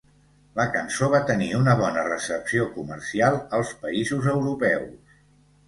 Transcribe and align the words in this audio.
La 0.59 0.63
cançó 0.75 1.09
va 1.15 1.19
tenir 1.31 1.49
una 1.57 1.75
bona 1.83 2.07
recepció 2.09 2.67
comercial 2.79 3.39
als 3.61 3.77
països 3.87 4.33
europeus. 4.35 5.17